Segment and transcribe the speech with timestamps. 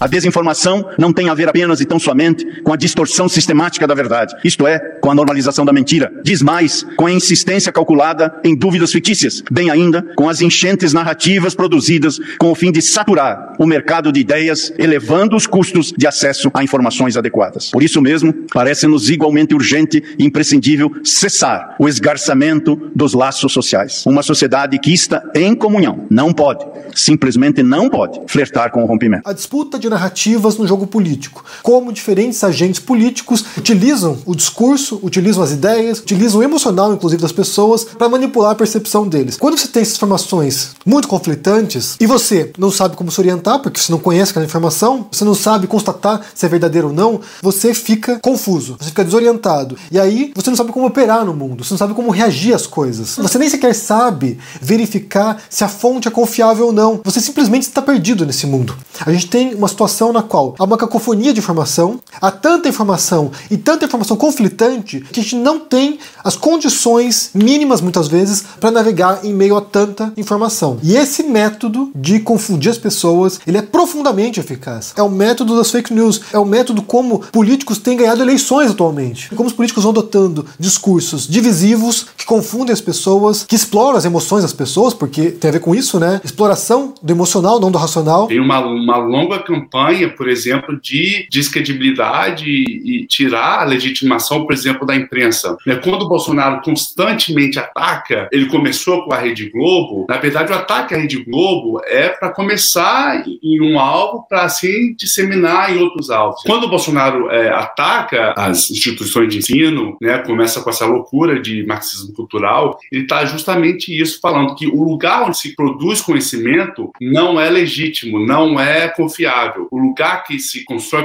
[0.00, 3.94] A desinformação não tem a ver apenas e tão somente com a distorção sistemática da
[3.94, 6.12] verdade, isto é, com a normalização da mentira.
[6.22, 11.54] Diz mais, com a insistência calculada em dúvidas fictícias, bem ainda com as enchentes narrativas
[11.54, 16.50] produzidas com o fim de saturar o mercado de ideias, elevando os custos de acesso
[16.52, 17.70] a informações adequadas.
[17.70, 24.04] Por isso mesmo, parece-nos igualmente urgente e imprescindível cessar o esgarçamento dos laços sociais.
[24.06, 26.64] Uma sociedade que está em comunhão não pode,
[26.94, 29.28] simplesmente não pode, flertar com o rompimento.
[29.28, 31.44] A disputa de narrativas no jogo político.
[31.62, 37.32] Como diferentes agentes políticos utilizam o discurso, utilizam as ideias, utilizam o emocional, inclusive, das
[37.32, 39.36] pessoas para manipular a percepção deles.
[39.36, 43.80] Quando você tem essas informações muito conflitantes e você não sabe como se orientar, porque
[43.80, 47.74] você não conhece aquela informação, você não sabe constatar se é verdadeiro ou não, você
[47.74, 49.76] fica confuso, você fica desorientado.
[49.90, 52.66] E aí você não sabe como operar no mundo, você não sabe como reagir às
[52.66, 53.16] coisas.
[53.16, 57.00] Você nem sequer sabe verificar se a fonte é confiável ou não.
[57.04, 58.76] Você simplesmente está perdido nesse mundo.
[59.04, 63.30] A gente tem uma situação na qual há uma cacofonia de informação, há tanta informação
[63.50, 68.70] e tanta informação conflitante que a gente não tem as condições mínimas, muitas vezes, para
[68.70, 70.78] navegar em meio a tanta informação.
[70.82, 74.92] E esse método de confundir as pessoas, ele é profundamente eficaz.
[74.96, 79.30] É o método das fake news, é o método como políticos têm ganhado eleições atualmente.
[79.34, 84.42] Como os políticos vão adotando discursos divisivos que confundem as pessoas, que exploram as emoções
[84.42, 86.20] das pessoas, porque tem a ver com isso, né?
[86.24, 88.26] Exploração do emocional, não do racional.
[88.26, 89.63] Tem uma, uma longa campanha,
[90.08, 95.56] por exemplo, de descredibilidade e tirar a legitimação, por exemplo, da imprensa.
[95.66, 100.54] Né, quando o Bolsonaro constantemente ataca, ele começou com a Rede Globo, na verdade o
[100.54, 106.10] ataque à Rede Globo é para começar em um alvo para assim disseminar em outros
[106.10, 106.42] alvos.
[106.44, 111.64] Quando o Bolsonaro é, ataca as instituições de ensino, né, começa com essa loucura de
[111.66, 117.40] marxismo cultural, ele está justamente isso falando que o lugar onde se produz conhecimento não
[117.40, 119.53] é legítimo, não é confiável.
[119.70, 121.04] O lugar que se constrói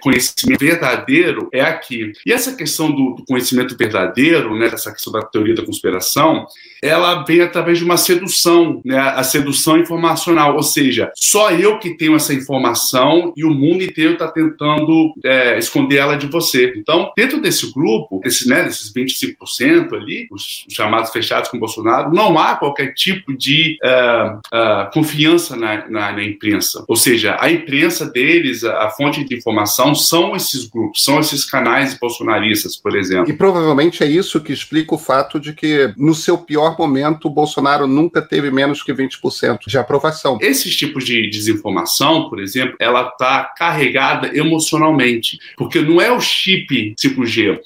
[0.00, 2.12] conhecimento verdadeiro é aqui.
[2.24, 6.46] E essa questão do, conhecimento verdadeiro, né, essa questão da teoria da conspiração,
[6.82, 11.96] ela vem através de uma sedução, né, a sedução informacional, ou seja, só eu que
[11.96, 16.72] tenho essa informação e o mundo inteiro está tentando é, esconder ela de você.
[16.76, 22.38] Então, dentro desse grupo, desses, né, desses 25% ali, os chamados fechados com Bolsonaro, não
[22.38, 26.84] há qualquer tipo de uh, uh, confiança na, na, na, imprensa.
[26.88, 31.44] Ou seja, a imprensa deles, a, a, fonte de informação, são esses grupos, são esses
[31.44, 33.30] canais bolsonaristas, por exemplo.
[33.30, 37.30] E provavelmente é isso que explica o fato de que, no seu pior momento, o
[37.30, 40.38] Bolsonaro nunca teve menos que 20% de aprovação.
[40.40, 46.94] Esses tipos de desinformação, por exemplo, ela está carregada emocionalmente, porque não é o chip
[46.98, 47.58] 5G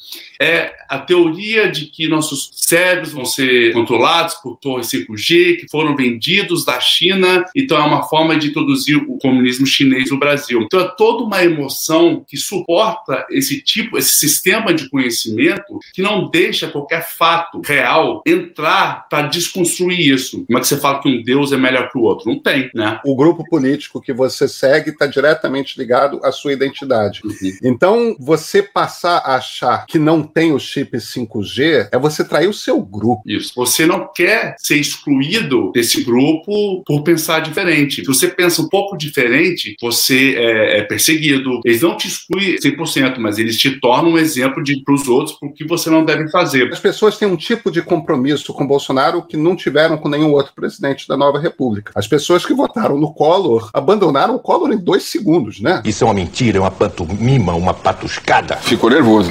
[0.43, 5.95] é a teoria de que nossos cérebros vão ser controlados por torres 5G que foram
[5.95, 10.61] vendidos da China, então é uma forma de introduzir o comunismo chinês no Brasil.
[10.63, 16.29] Então é toda uma emoção que suporta esse tipo, esse sistema de conhecimento que não
[16.29, 20.45] deixa qualquer fato real entrar para desconstruir isso.
[20.47, 22.29] Como é que você fala que um Deus é melhor que o outro?
[22.29, 23.01] Não tem, né?
[23.05, 27.21] O grupo político que você segue está diretamente ligado à sua identidade.
[27.25, 27.53] Uhum.
[27.63, 32.55] Então, você passar a achar que não tem o chip 5G é você trair o
[32.55, 33.23] seu grupo.
[33.27, 33.53] Isso.
[33.57, 38.03] Você não quer ser excluído desse grupo por pensar diferente.
[38.03, 41.61] Se você pensa um pouco diferente, você é, é perseguido.
[41.65, 45.53] Eles não te excluem 100%, mas eles te tornam um exemplo para os outros por
[45.53, 46.73] que você não deve fazer.
[46.73, 50.53] As pessoas têm um tipo de compromisso com Bolsonaro que não tiveram com nenhum outro
[50.55, 51.93] presidente da nova república.
[51.95, 55.83] As pessoas que votaram no Collor abandonaram o Collor em dois segundos, né?
[55.85, 58.57] Isso é uma mentira, é uma pantomima, uma patuscada.
[58.57, 59.31] Ficou nervoso.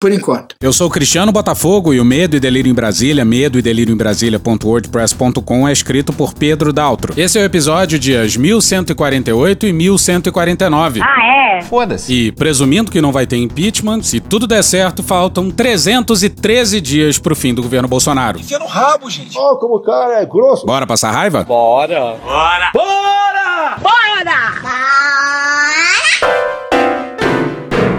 [0.00, 0.54] por enquanto.
[0.60, 3.96] Eu sou Cristiano Botafogo e o Medo e Delírio em Brasília, medo e delírio em
[3.96, 7.14] Brasília.wordpress.com é escrito por Pedro Daltro.
[7.16, 11.00] Esse é o episódio dias 1148 e 1149.
[11.02, 11.62] Ah, é?
[11.62, 12.12] Foda-se.
[12.12, 17.34] E presumindo que não vai ter impeachment, se tudo der certo, faltam 313 dias pro
[17.34, 18.38] fim do governo Bolsonaro.
[18.38, 19.36] Enfia no rabo, gente.
[19.36, 20.64] Ó, oh, como o cara é grosso.
[20.64, 21.42] Bora passar raiva?
[21.42, 22.16] Bora.
[22.22, 22.70] Bora.
[22.72, 23.78] Bora!
[23.82, 24.18] Bora!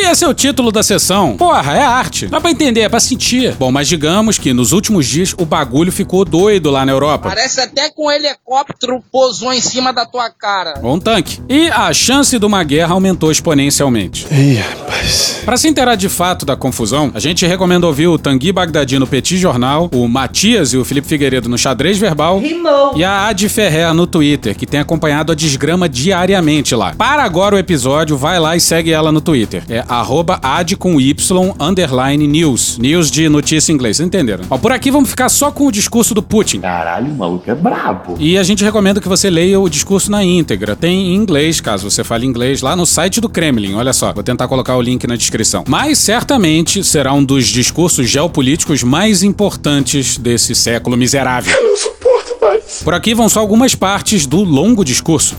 [0.00, 1.36] E esse é o título da sessão.
[1.36, 2.26] Porra, é arte.
[2.26, 3.54] Dá pra entender, é pra sentir.
[3.56, 7.28] Bom, mas digamos que nos últimos dias o bagulho ficou doido lá na Europa.
[7.28, 10.80] Parece até que um helicóptero pousou em cima da tua cara.
[10.82, 11.42] Ou um tanque.
[11.50, 14.26] E a chance de uma guerra aumentou exponencialmente.
[14.32, 15.42] Ih, rapaz.
[15.44, 19.06] Pra se inteirar de fato da confusão, a gente recomenda ouvir o Tanguy Bagdadi no
[19.06, 22.40] Petit Jornal, o Matias e o Felipe Figueiredo no Xadrez Verbal
[22.96, 26.94] e a Ad Ferrer no Twitter, que tem acompanhado a desgrama diariamente lá.
[26.96, 29.62] Para agora o episódio, vai lá e segue ela no Twitter.
[29.68, 31.14] É arroba ad com y
[31.58, 32.78] underline news.
[32.78, 34.44] News de notícia em inglês, vocês entenderam?
[34.48, 36.60] Ó, por aqui vamos ficar só com o discurso do Putin.
[36.60, 38.16] Caralho, o maluco é brabo.
[38.20, 40.76] E a gente recomenda que você leia o discurso na íntegra.
[40.76, 43.74] Tem em inglês, caso você fale inglês, lá no site do Kremlin.
[43.74, 45.64] Olha só, vou tentar colocar o link na descrição.
[45.66, 51.52] Mas certamente será um dos discursos geopolíticos mais importantes desse século miserável.
[51.52, 52.80] Eu não suporto mais.
[52.84, 55.34] Por aqui vão só algumas partes do longo discurso.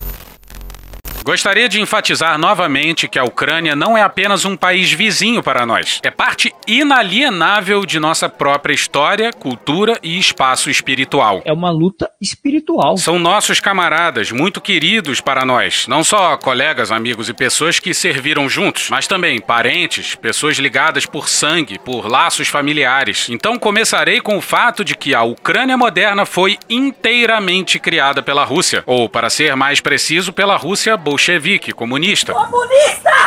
[1.23, 5.99] Gostaria de enfatizar novamente que a Ucrânia não é apenas um país vizinho para nós.
[6.03, 11.41] É parte inalienável de nossa própria história, cultura e espaço espiritual.
[11.45, 12.97] É uma luta espiritual.
[12.97, 15.85] São nossos camaradas, muito queridos para nós.
[15.87, 21.29] Não só colegas, amigos e pessoas que serviram juntos, mas também parentes, pessoas ligadas por
[21.29, 23.29] sangue, por laços familiares.
[23.29, 28.83] Então começarei com o fato de que a Ucrânia moderna foi inteiramente criada pela Rússia,
[28.87, 32.33] ou para ser mais preciso, pela Rússia bolchevique, comunista.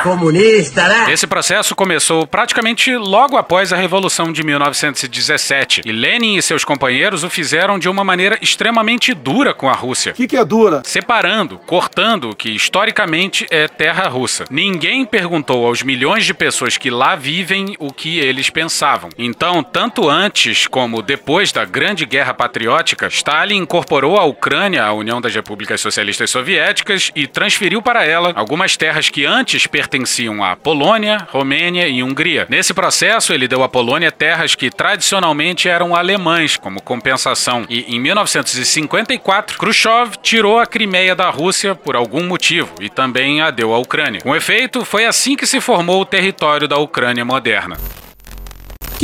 [0.03, 1.13] Comunista, né?
[1.13, 7.25] Esse processo começou praticamente logo após a Revolução de 1917, e Lenin e seus companheiros
[7.25, 10.13] o fizeram de uma maneira extremamente dura com a Rússia.
[10.13, 10.83] O que, que é dura?
[10.85, 14.45] Separando, cortando o que historicamente é terra russa.
[14.51, 19.11] Ninguém perguntou aos milhões de pessoas que lá vivem o que eles pensavam.
[19.19, 25.21] Então, tanto antes como depois da Grande Guerra Patriótica, Stalin incorporou a Ucrânia à União
[25.21, 31.26] das Repúblicas Socialistas Soviéticas e transferiu para ela algumas terras que antes pertenciam à Polônia,
[31.31, 32.47] Romênia e Hungria.
[32.49, 37.65] Nesse processo, ele deu à Polônia terras que tradicionalmente eram alemães como compensação.
[37.69, 43.50] E em 1954, Khrushchev tirou a Crimeia da Rússia por algum motivo e também a
[43.50, 44.21] deu à Ucrânia.
[44.21, 47.76] Com efeito, foi assim que se formou o território da Ucrânia moderna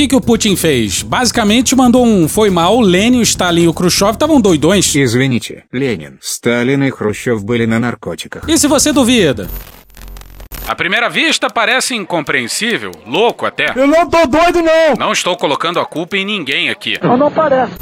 [0.00, 1.02] que, que o Putin fez?
[1.02, 4.94] Basicamente mandou um foi mal, Lenin, o Stalin e o Khrushchev estavam doidões.
[4.94, 8.44] Извините, Ленин, Сталин и Хрущев были на наркотиках.
[8.48, 9.48] E se você duvida?
[10.68, 13.72] À primeira vista parece incompreensível, louco até.
[13.76, 14.96] Eu não tô doido, não!
[14.98, 16.98] Não estou colocando a culpa em ninguém aqui.
[17.02, 17.72] Não, não parece.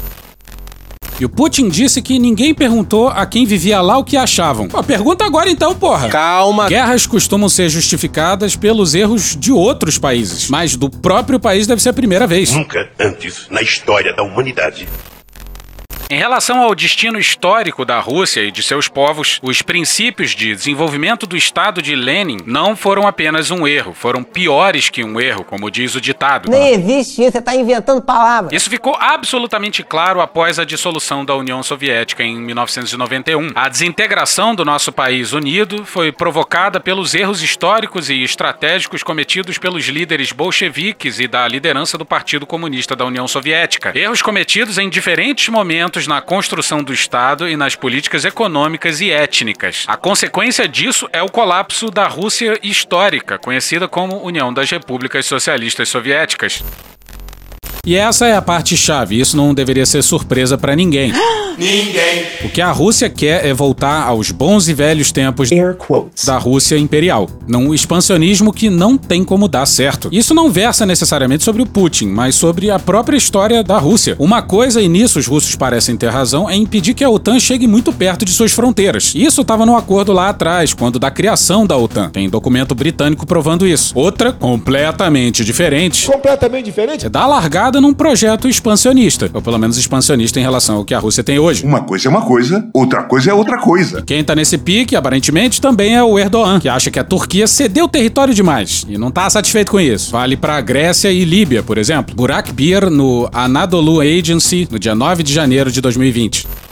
[1.20, 4.66] E o Putin disse que ninguém perguntou a quem vivia lá o que achavam.
[4.68, 6.08] Pô, pergunta agora então, porra.
[6.08, 6.66] Calma.
[6.66, 11.90] Guerras costumam ser justificadas pelos erros de outros países, mas do próprio país deve ser
[11.90, 12.52] a primeira vez.
[12.52, 14.88] Nunca antes na história da humanidade.
[16.10, 21.24] Em relação ao destino histórico da Rússia e de seus povos, os princípios de desenvolvimento
[21.24, 25.70] do Estado de Lenin não foram apenas um erro, foram piores que um erro, como
[25.70, 26.50] diz o ditado.
[26.50, 28.52] Nem existe isso, você tá inventando palavras.
[28.52, 33.52] Isso ficou absolutamente claro após a dissolução da União Soviética em 1991.
[33.54, 39.84] A desintegração do nosso país unido foi provocada pelos erros históricos e estratégicos cometidos pelos
[39.86, 43.96] líderes bolcheviques e da liderança do Partido Comunista da União Soviética.
[43.96, 49.84] Erros cometidos em diferentes momentos na construção do Estado e nas políticas econômicas e étnicas.
[49.86, 55.88] A consequência disso é o colapso da Rússia histórica, conhecida como União das Repúblicas Socialistas
[55.88, 56.62] Soviéticas.
[57.86, 61.12] E essa é a parte chave, isso não deveria ser surpresa para ninguém.
[61.60, 62.24] Ninguém.
[62.42, 65.50] O que a Rússia quer é voltar aos bons e velhos tempos
[66.24, 70.08] da Rússia imperial, num expansionismo que não tem como dar certo.
[70.10, 74.16] Isso não versa necessariamente sobre o Putin, mas sobre a própria história da Rússia.
[74.18, 77.66] Uma coisa, e nisso os russos parecem ter razão, é impedir que a OTAN chegue
[77.66, 79.12] muito perto de suas fronteiras.
[79.14, 82.08] Isso estava no acordo lá atrás, quando da criação da OTAN.
[82.08, 83.92] Tem documento britânico provando isso.
[83.94, 87.04] Outra, completamente diferente, Completamente diferente?
[87.04, 90.98] é dar largada num projeto expansionista, ou pelo menos expansionista em relação ao que a
[90.98, 91.62] Rússia tem hoje.
[91.62, 94.00] Uma coisa é uma coisa, outra coisa é outra coisa.
[94.00, 97.86] Quem tá nesse pique, aparentemente, também é o Erdogan, que acha que a Turquia cedeu
[97.86, 100.12] território demais e não tá satisfeito com isso.
[100.12, 102.14] Vale pra Grécia e Líbia, por exemplo.
[102.14, 106.69] Burak Bir no Anadolu Agency, no dia 9 de janeiro de 2020.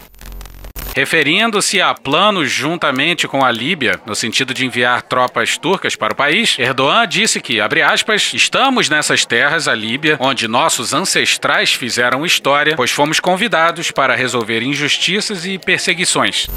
[0.95, 6.17] Referindo-se a planos juntamente com a Líbia, no sentido de enviar tropas turcas para o
[6.17, 12.27] país, Erdogan disse que, abre aspas, estamos nessas terras, a Líbia, onde nossos ancestrais fizeram
[12.27, 16.49] história, pois fomos convidados para resolver injustiças e perseguições.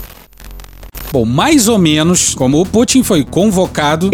[1.12, 4.10] Bom, mais ou menos como o Putin foi convocado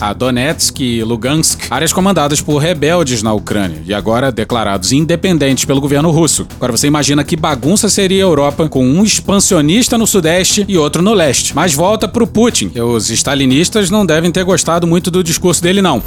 [0.00, 5.80] a Donetsk e Lugansk, áreas comandadas por rebeldes na Ucrânia e agora declarados independentes pelo
[5.80, 6.46] governo russo.
[6.56, 11.00] Agora você imagina que bagunça seria a Europa com um expansionista no sudeste e outro
[11.00, 11.54] no leste.
[11.54, 16.02] Mas volta pro Putin, os stalinistas não devem ter gostado muito do discurso dele não.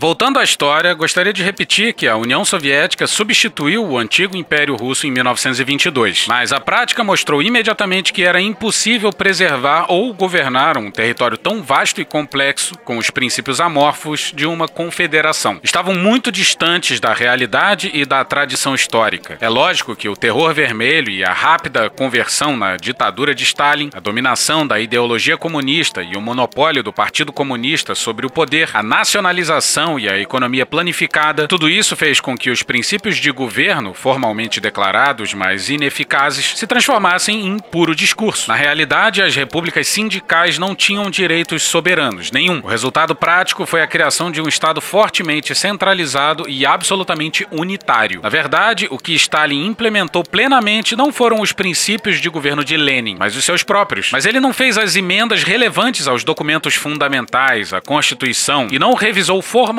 [0.00, 5.08] Voltando à história, gostaria de repetir que a União Soviética substituiu o antigo Império Russo
[5.08, 11.36] em 1922, mas a prática mostrou imediatamente que era impossível preservar ou governar um território
[11.36, 15.58] tão vasto e complexo com os princípios amorfos de uma confederação.
[15.64, 19.36] Estavam muito distantes da realidade e da tradição histórica.
[19.40, 23.98] É lógico que o terror vermelho e a rápida conversão na ditadura de Stalin, a
[23.98, 29.87] dominação da ideologia comunista e o monopólio do Partido Comunista sobre o poder, a nacionalização
[29.96, 35.32] e a economia planificada, tudo isso fez com que os princípios de governo, formalmente declarados,
[35.34, 38.48] mas ineficazes, se transformassem em puro discurso.
[38.50, 42.60] Na realidade, as repúblicas sindicais não tinham direitos soberanos, nenhum.
[42.64, 48.20] O resultado prático foi a criação de um Estado fortemente centralizado e absolutamente unitário.
[48.22, 53.16] Na verdade, o que Stalin implementou plenamente não foram os princípios de governo de Lenin,
[53.16, 54.10] mas os seus próprios.
[54.10, 59.40] Mas ele não fez as emendas relevantes aos documentos fundamentais, à Constituição, e não revisou
[59.42, 59.77] formalmente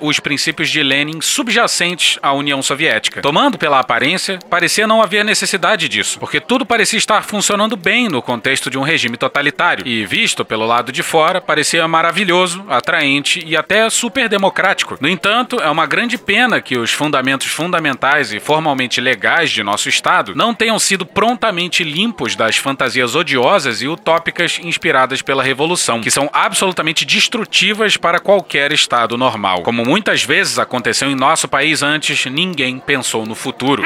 [0.00, 3.20] os princípios de Lenin subjacentes à União Soviética.
[3.20, 8.22] Tomando pela aparência, parecia não haver necessidade disso, porque tudo parecia estar funcionando bem no
[8.22, 13.56] contexto de um regime totalitário, e visto pelo lado de fora, parecia maravilhoso, atraente e
[13.56, 14.96] até super democrático.
[15.00, 19.88] No entanto, é uma grande pena que os fundamentos fundamentais e formalmente legais de nosso
[19.88, 26.10] Estado não tenham sido prontamente limpos das fantasias odiosas e utópicas inspiradas pela Revolução, que
[26.10, 29.62] são absolutamente destrutivas para qualquer Estado normal.
[29.62, 33.82] Como muitas vezes aconteceu em nosso país antes, ninguém pensou no futuro.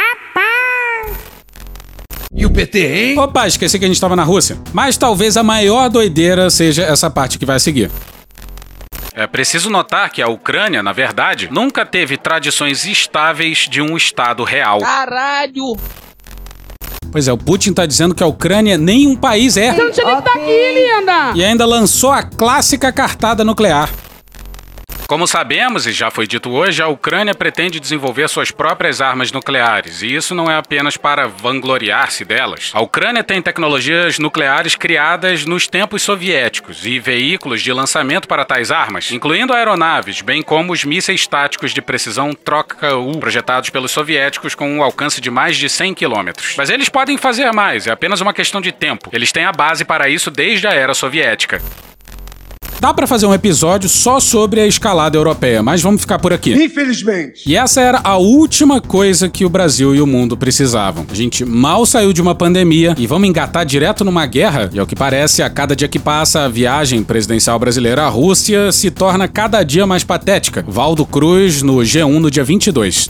[2.35, 3.19] E o PT, hein?
[3.19, 4.59] Opa, esqueci que a gente estava na Rússia.
[4.73, 7.91] Mas talvez a maior doideira seja essa parte que vai seguir.
[9.15, 14.45] É preciso notar que a Ucrânia, na verdade, nunca teve tradições estáveis de um Estado
[14.45, 14.79] real.
[14.81, 15.77] Caralho!
[17.11, 19.73] Pois é, o Putin tá dizendo que a Ucrânia nem um país é.
[19.73, 21.33] Você não tinha nem que estar aqui, linda!
[21.35, 23.89] E ainda lançou a clássica cartada nuclear.
[25.09, 30.03] Como sabemos, e já foi dito hoje, a Ucrânia pretende desenvolver suas próprias armas nucleares,
[30.03, 32.71] e isso não é apenas para vangloriar-se delas.
[32.75, 38.71] A Ucrânia tem tecnologias nucleares criadas nos tempos soviéticos e veículos de lançamento para tais
[38.71, 44.71] armas, incluindo aeronaves, bem como os mísseis táticos de precisão Troika-U, projetados pelos soviéticos com
[44.71, 46.53] um alcance de mais de 100 quilômetros.
[46.55, 49.09] Mas eles podem fazer mais, é apenas uma questão de tempo.
[49.11, 51.63] Eles têm a base para isso desde a era soviética.
[52.81, 56.53] Dá para fazer um episódio só sobre a escalada europeia, mas vamos ficar por aqui.
[56.53, 57.43] Infelizmente.
[57.45, 61.05] E essa era a última coisa que o Brasil e o mundo precisavam.
[61.11, 64.71] A gente mal saiu de uma pandemia e vamos engatar direto numa guerra.
[64.73, 68.71] E ao que parece, a cada dia que passa, a viagem presidencial brasileira à Rússia
[68.71, 70.65] se torna cada dia mais patética.
[70.69, 73.09] Valdo Cruz no G1 no dia 22.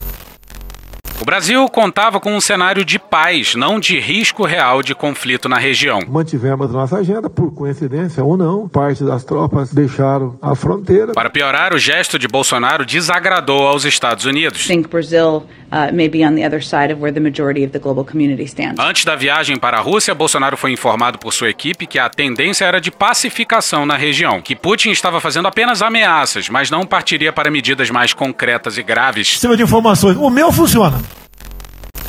[1.21, 5.59] O Brasil contava com um cenário de paz, não de risco real de conflito na
[5.59, 6.01] região.
[6.09, 11.13] Mantivemos nossa agenda, por coincidência ou não, parte das tropas deixaram a fronteira.
[11.13, 14.65] Para piorar, o gesto de Bolsonaro desagradou aos Estados Unidos.
[14.69, 17.81] think Brazil uh, may be on the other side of where the majority of the
[17.81, 18.79] global community stands.
[18.79, 22.65] Antes da viagem para a Rússia, Bolsonaro foi informado por sua equipe que a tendência
[22.65, 27.51] era de pacificação na região, que Putin estava fazendo apenas ameaças, mas não partiria para
[27.51, 29.29] medidas mais concretas e graves.
[29.29, 30.17] Sistema de informações.
[30.17, 31.08] O meu funciona.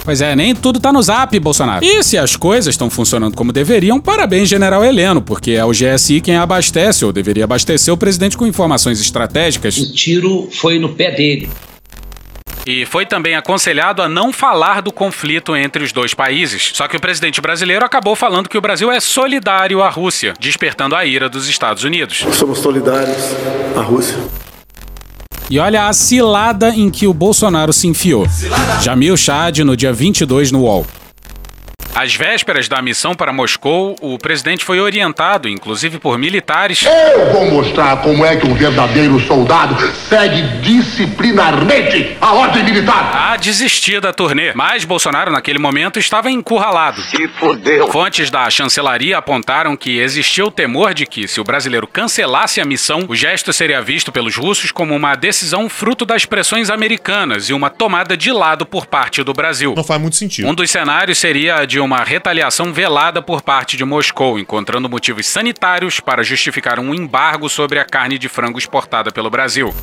[0.09, 1.85] Pois é, nem tudo tá no zap, Bolsonaro.
[1.85, 6.19] E se as coisas estão funcionando como deveriam, parabéns, General Heleno, porque é o GSI
[6.19, 9.77] quem abastece, ou deveria abastecer o presidente com informações estratégicas.
[9.77, 11.47] O tiro foi no pé dele.
[12.65, 16.71] E foi também aconselhado a não falar do conflito entre os dois países.
[16.73, 20.95] Só que o presidente brasileiro acabou falando que o Brasil é solidário à Rússia, despertando
[20.95, 22.25] a ira dos Estados Unidos.
[22.31, 23.35] Somos solidários
[23.77, 24.17] à Rússia.
[25.49, 28.25] E olha a cilada em que o Bolsonaro se enfiou.
[28.83, 30.85] Jamil Chad no dia 22 no UOL.
[31.95, 37.51] Às vésperas da missão para Moscou, o presidente foi orientado, inclusive por militares, Eu vou
[37.51, 39.75] mostrar como é que um verdadeiro soldado
[40.07, 43.31] segue disciplinarmente a ordem militar.
[43.33, 44.53] a desistir da turnê.
[44.53, 47.01] Mas Bolsonaro, naquele momento, estava encurralado.
[47.01, 47.87] Se fodeu.
[47.91, 52.65] Fontes da chancelaria apontaram que existia o temor de que, se o brasileiro cancelasse a
[52.65, 57.53] missão, o gesto seria visto pelos russos como uma decisão fruto das pressões americanas e
[57.53, 59.73] uma tomada de lado por parte do Brasil.
[59.75, 60.47] Não faz muito sentido.
[60.47, 65.27] Um dos cenários seria a de uma retaliação velada por parte de Moscou, encontrando motivos
[65.27, 69.73] sanitários para justificar um embargo sobre a carne de frango exportada pelo Brasil.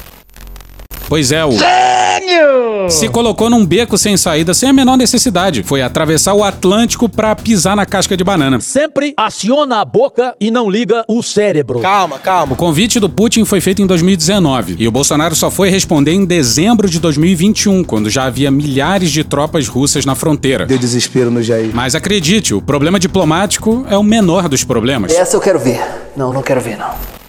[1.09, 1.53] Pois é, o.
[1.53, 2.91] Gênio!
[2.91, 5.63] Se colocou num beco sem saída sem a menor necessidade.
[5.63, 8.61] Foi atravessar o Atlântico pra pisar na casca de banana.
[8.61, 11.81] Sempre aciona a boca e não liga o cérebro.
[11.81, 12.55] Calma, calma.
[12.55, 16.25] O convite do Putin foi feito em 2019 e o Bolsonaro só foi responder em
[16.25, 20.67] dezembro de 2021, quando já havia milhares de tropas russas na fronteira.
[20.67, 21.71] Deu desespero no Jair.
[21.73, 25.13] Mas acredite, o problema diplomático é o menor dos problemas.
[25.13, 25.81] Essa eu quero ver.
[26.17, 27.26] Não, não quero ver, não.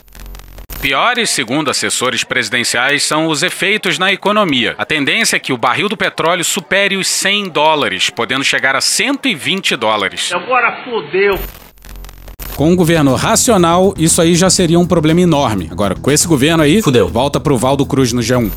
[0.87, 4.73] Piores, segundo assessores presidenciais, são os efeitos na economia.
[4.77, 8.79] A tendência é que o barril do petróleo supere os 100 dólares, podendo chegar a
[8.79, 10.31] 120 dólares.
[10.33, 11.37] Agora fodeu.
[12.55, 15.67] Com um governo racional, isso aí já seria um problema enorme.
[15.69, 17.09] Agora, com esse governo aí, fudeu.
[17.09, 18.49] Volta pro Valdo Cruz no G1.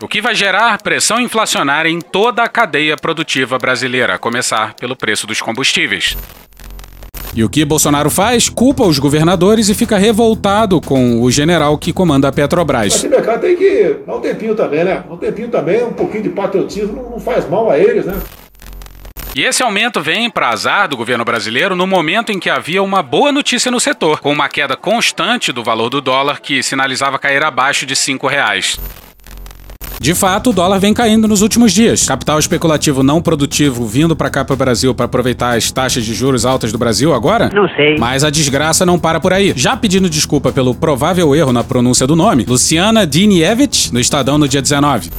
[0.00, 4.96] O que vai gerar pressão inflacionária em toda a cadeia produtiva brasileira, a começar pelo
[4.96, 6.16] preço dos combustíveis.
[7.34, 8.48] E o que Bolsonaro faz?
[8.48, 12.94] Culpa os governadores e fica revoltado com o general que comanda a Petrobras.
[12.94, 15.04] Esse mercado tem que dar um tempinho também, né?
[15.08, 18.20] Um tempinho também, um pouquinho de patriotismo não faz mal a eles, né?
[19.32, 23.00] E esse aumento vem para azar do governo brasileiro no momento em que havia uma
[23.00, 27.44] boa notícia no setor, com uma queda constante do valor do dólar que sinalizava cair
[27.44, 28.76] abaixo de R$ reais.
[30.02, 32.06] De fato, o dólar vem caindo nos últimos dias.
[32.06, 36.14] Capital especulativo não produtivo vindo para cá para o Brasil para aproveitar as taxas de
[36.14, 37.50] juros altas do Brasil agora?
[37.52, 37.98] Não sei.
[37.98, 39.52] Mas a desgraça não para por aí.
[39.54, 44.48] Já pedindo desculpa pelo provável erro na pronúncia do nome, Luciana Dinievich, no Estadão no
[44.48, 45.10] dia 19.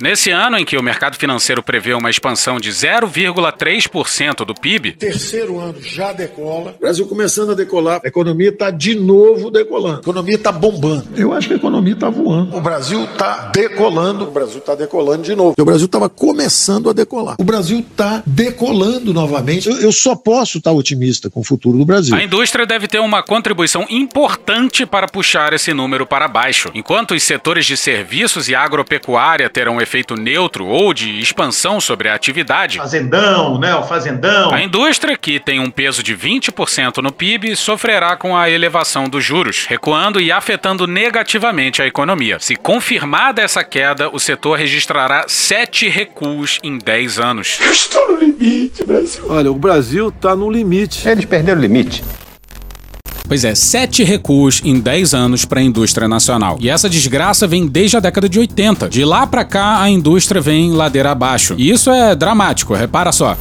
[0.00, 5.58] Nesse ano em que o mercado financeiro prevê uma expansão de 0,3% do PIB, terceiro
[5.58, 10.34] ano já decola, Brasil começando a decolar, a economia está de novo decolando, a economia
[10.34, 11.08] está bombando.
[11.16, 12.56] Eu acho que a economia está voando.
[12.56, 15.54] O Brasil está decolando, o Brasil está decolando de novo.
[15.58, 17.36] O Brasil estava começando a decolar.
[17.38, 19.68] O Brasil está decolando novamente.
[19.68, 22.14] Eu, eu só posso estar otimista com o futuro do Brasil.
[22.14, 27.22] A indústria deve ter uma contribuição importante para puxar esse número para baixo, enquanto os
[27.22, 32.78] setores de serviços e agropecuária terão efeito neutro ou de expansão sobre a atividade.
[32.78, 33.74] Fazendão, né?
[33.76, 34.52] O fazendão.
[34.52, 39.24] A indústria, que tem um peso de 20% no PIB, sofrerá com a elevação dos
[39.24, 42.38] juros, recuando e afetando negativamente a economia.
[42.40, 47.60] Se confirmada essa queda, o setor registrará sete recuos em 10 anos.
[47.60, 49.24] Estou no limite, Brasil.
[49.28, 51.08] Olha, o Brasil está no limite.
[51.08, 52.02] Eles perderam o limite.
[53.26, 56.58] Pois é, sete recuos em 10 anos para a indústria nacional.
[56.60, 58.90] E essa desgraça vem desde a década de 80.
[58.90, 61.54] De lá para cá, a indústria vem ladeira abaixo.
[61.56, 63.34] E isso é dramático, repara só.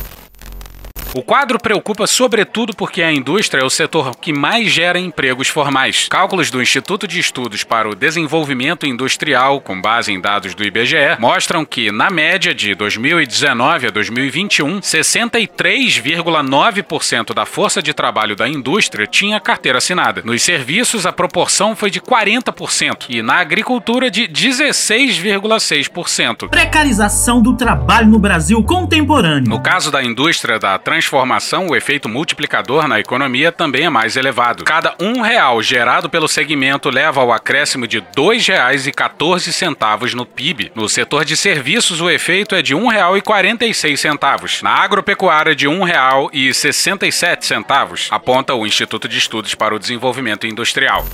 [1.15, 6.07] O quadro preocupa sobretudo porque a indústria é o setor que mais gera empregos formais.
[6.09, 11.19] Cálculos do Instituto de Estudos para o Desenvolvimento Industrial, com base em dados do IBGE,
[11.19, 19.05] mostram que, na média de 2019 a 2021, 63,9% da força de trabalho da indústria
[19.05, 20.23] tinha carteira assinada.
[20.25, 26.49] Nos serviços, a proporção foi de 40% e na agricultura de 16,6%.
[26.49, 29.47] Precarização do trabalho no Brasil contemporâneo.
[29.47, 34.63] No caso da indústria da transformação, o efeito multiplicador na economia também é mais elevado.
[34.63, 40.71] Cada um real gerado pelo segmento leva ao acréscimo de R$ 2,14 no PIB.
[40.73, 44.61] No setor de serviços, o efeito é de R$ 1,46.
[44.61, 51.05] Na agropecuária, de R$ 1,67, aponta o Instituto de Estudos para o Desenvolvimento Industrial.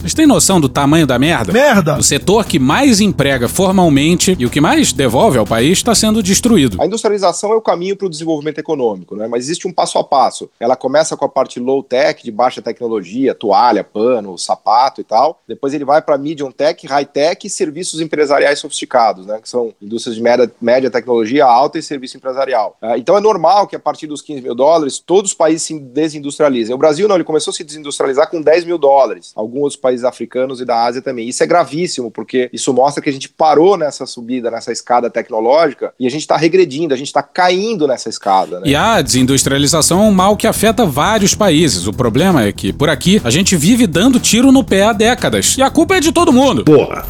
[0.00, 1.52] Vocês têm noção do tamanho da merda?
[1.52, 1.98] Merda!
[1.98, 6.22] O setor que mais emprega formalmente e o que mais devolve ao país está sendo
[6.22, 6.80] destruído.
[6.80, 9.28] A industrialização é o caminho para o desenvolvimento econômico, né?
[9.28, 10.48] mas existe um passo a passo.
[10.58, 15.42] Ela começa com a parte low tech, de baixa tecnologia, toalha, pano, sapato e tal.
[15.46, 19.38] Depois ele vai para medium tech, high tech e serviços empresariais sofisticados, né?
[19.42, 22.74] que são indústrias de média, média tecnologia alta e serviço empresarial.
[22.82, 25.78] Uh, então é normal que a partir dos 15 mil dólares todos os países se
[25.78, 26.74] desindustrializem.
[26.74, 29.32] O Brasil não, ele começou a se desindustrializar com 10 mil dólares.
[29.36, 31.28] Alguns outros países africanos e da Ásia também.
[31.28, 35.92] Isso é gravíssimo, porque isso mostra que a gente parou nessa subida, nessa escada tecnológica,
[35.98, 38.60] e a gente está regredindo, a gente está caindo nessa escada.
[38.60, 38.68] Né?
[38.68, 41.86] E a desindustrialização é um mal que afeta vários países.
[41.86, 45.56] O problema é que, por aqui, a gente vive dando tiro no pé há décadas.
[45.56, 46.64] E a culpa é de todo mundo.
[46.64, 47.04] Porra!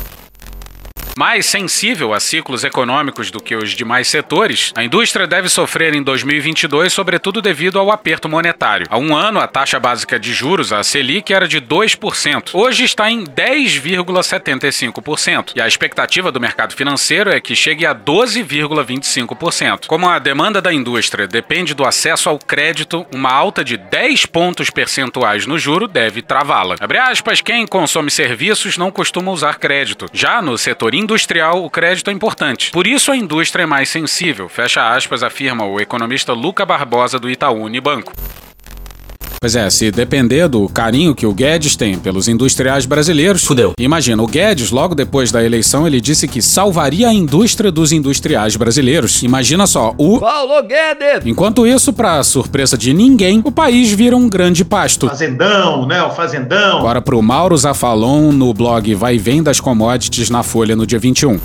[1.16, 6.02] Mais sensível a ciclos econômicos do que os demais setores, a indústria deve sofrer em
[6.02, 8.86] 2022, sobretudo devido ao aperto monetário.
[8.88, 12.50] Há um ano, a taxa básica de juros, a Selic, era de 2%.
[12.54, 15.52] Hoje está em 10,75%.
[15.56, 19.86] E a expectativa do mercado financeiro é que chegue a 12,25%.
[19.86, 24.70] Como a demanda da indústria depende do acesso ao crédito, uma alta de 10 pontos
[24.70, 26.76] percentuais no juro deve travá-la.
[26.80, 30.06] Abre aspas, quem consome serviços não costuma usar crédito.
[30.12, 32.70] Já no setor industrial, o crédito é importante.
[32.70, 37.28] Por isso a indústria é mais sensível, fecha aspas, afirma o economista Luca Barbosa do
[37.28, 38.12] Itaú Unibanco.
[39.42, 43.72] Pois é, se depender do carinho que o Guedes tem pelos industriais brasileiros, fudeu.
[43.80, 48.54] Imagina, o Guedes, logo depois da eleição, ele disse que salvaria a indústria dos industriais
[48.56, 49.22] brasileiros.
[49.22, 50.20] Imagina só, o.
[50.20, 51.24] Paulo Guedes!
[51.24, 55.08] Enquanto isso, pra surpresa de ninguém, o país vira um grande pasto.
[55.08, 56.02] Fazendão, né?
[56.02, 56.76] O fazendão.
[56.76, 60.98] Agora pro Mauro Zafalon no blog Vai e Vem das Commodities na Folha no dia
[60.98, 61.40] 21.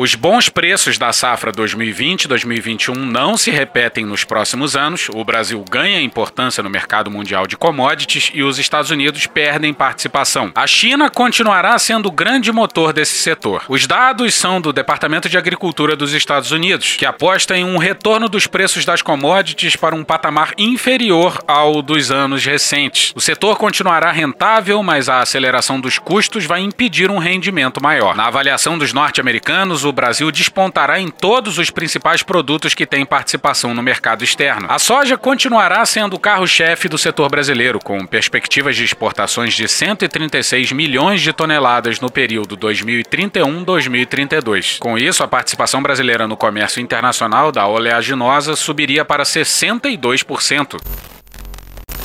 [0.00, 5.08] Os bons preços da safra 2020-2021 não se repetem nos próximos anos.
[5.12, 10.52] O Brasil ganha importância no mercado mundial de commodities e os Estados Unidos perdem participação.
[10.54, 13.64] A China continuará sendo o grande motor desse setor.
[13.68, 18.28] Os dados são do Departamento de Agricultura dos Estados Unidos, que aposta em um retorno
[18.28, 23.12] dos preços das commodities para um patamar inferior ao dos anos recentes.
[23.16, 28.14] O setor continuará rentável, mas a aceleração dos custos vai impedir um rendimento maior.
[28.14, 33.74] Na avaliação dos norte-americanos, o Brasil despontará em todos os principais produtos que têm participação
[33.74, 34.66] no mercado externo.
[34.70, 40.72] A soja continuará sendo o carro-chefe do setor brasileiro, com perspectivas de exportações de 136
[40.72, 44.78] milhões de toneladas no período 2031-2032.
[44.78, 50.78] Com isso, a participação brasileira no comércio internacional da oleaginosa subiria para 62%.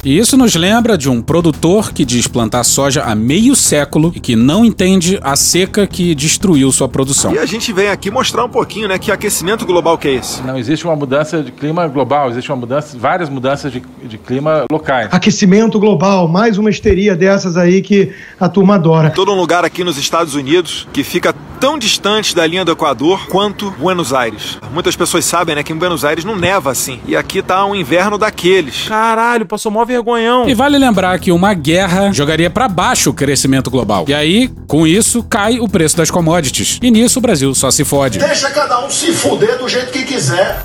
[0.05, 4.19] E isso nos lembra de um produtor que diz plantar soja há meio século e
[4.19, 7.33] que não entende a seca que destruiu sua produção.
[7.33, 10.41] E a gente vem aqui mostrar um pouquinho, né, que aquecimento global que é esse.
[10.41, 14.65] Não existe uma mudança de clima global, existe uma mudança, várias mudanças de, de clima
[14.69, 15.07] locais.
[15.09, 19.09] Aquecimento global, mais uma histeria dessas aí que a turma adora.
[19.09, 23.25] Todo um lugar aqui nos Estados Unidos que fica tão distante da linha do Equador
[23.27, 24.59] quanto Buenos Aires.
[24.73, 26.99] Muitas pessoas sabem, né, que em Buenos Aires não neva assim.
[27.07, 28.85] E aqui tá um inverno daqueles.
[28.85, 30.47] Caralho, passou mó vergonhão.
[30.49, 34.05] E vale lembrar que uma guerra jogaria para baixo o crescimento global.
[34.07, 36.79] E aí, com isso, cai o preço das commodities.
[36.81, 38.19] E nisso o Brasil só se fode.
[38.19, 40.63] Deixa cada um se fuder do jeito que quiser.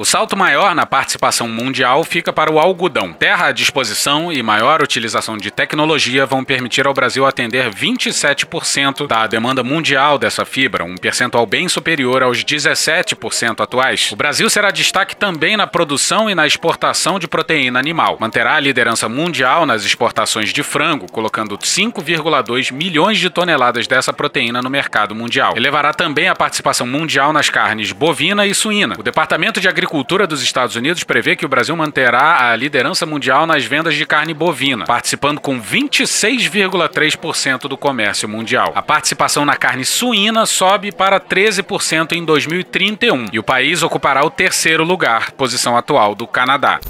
[0.00, 3.12] O salto maior na participação mundial fica para o algodão.
[3.12, 9.26] Terra à disposição e maior utilização de tecnologia vão permitir ao Brasil atender 27% da
[9.26, 14.12] demanda mundial dessa fibra, um percentual bem superior aos 17% atuais.
[14.12, 18.18] O Brasil será destaque também na produção e na exportação de proteína animal.
[18.20, 24.62] Manterá a liderança mundial nas exportações de frango, colocando 5,2 milhões de toneladas dessa proteína
[24.62, 25.54] no mercado mundial.
[25.56, 28.94] Elevará também a participação mundial nas carnes bovina e suína.
[28.96, 29.87] O Departamento de Agricultura
[30.28, 34.34] dos Estados Unidos prevê que o Brasil manterá a liderança mundial nas vendas de carne
[34.34, 38.72] bovina, participando com 26,3% do comércio mundial.
[38.74, 44.30] A participação na carne suína sobe para 13% em 2031 e o país ocupará o
[44.30, 46.80] terceiro lugar, posição atual do Canadá.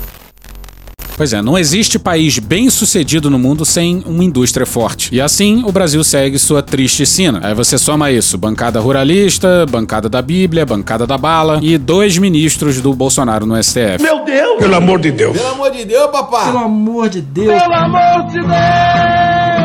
[1.19, 5.13] Pois é, não existe país bem sucedido no mundo sem uma indústria forte.
[5.13, 7.41] E assim o Brasil segue sua triste sina.
[7.43, 12.81] Aí você soma isso: bancada ruralista, bancada da Bíblia, bancada da bala e dois ministros
[12.81, 14.01] do Bolsonaro no STF.
[14.01, 14.59] Meu Deus!
[14.61, 15.37] Pelo amor de Deus.
[15.37, 16.47] Pelo amor de Deus, papá.
[16.47, 17.63] Pelo amor de Deus.
[17.63, 19.58] Pelo amor de Deus!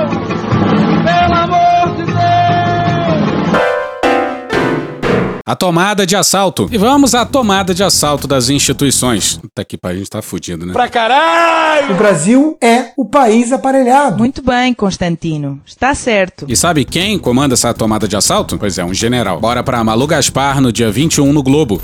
[5.46, 6.70] A tomada de assalto.
[6.72, 9.40] E vamos à tomada de assalto das instituições.
[9.42, 10.72] Puta que pariu, a gente tá fudido, né?
[10.72, 11.94] Pra caralho!
[11.94, 14.18] O Brasil é o país aparelhado.
[14.20, 15.60] Muito bem, Constantino.
[15.66, 16.46] Está certo.
[16.48, 18.58] E sabe quem comanda essa tomada de assalto?
[18.58, 19.42] Pois é, um general.
[19.42, 21.82] Bora pra Malu Gaspar no dia 21 no Globo.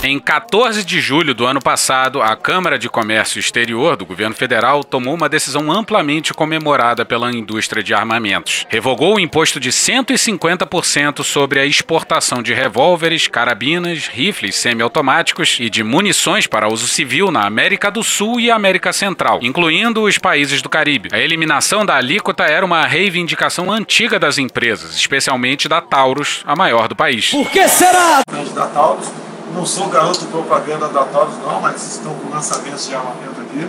[0.00, 4.84] Em 14 de julho do ano passado, a Câmara de Comércio Exterior do governo federal
[4.84, 8.64] tomou uma decisão amplamente comemorada pela indústria de armamentos.
[8.68, 15.82] Revogou o imposto de 150% sobre a exportação de revólveres, carabinas, rifles semiautomáticos e de
[15.82, 20.68] munições para uso civil na América do Sul e América Central, incluindo os países do
[20.68, 21.08] Caribe.
[21.12, 26.86] A eliminação da alíquota era uma reivindicação antiga das empresas, especialmente da Taurus, a maior
[26.86, 27.30] do país.
[27.30, 28.22] Por que será?
[28.54, 29.08] Da Taurus,
[29.54, 33.68] não sou garoto propaganda da Taurus não, mas estão com lançamentos de armamento aqui.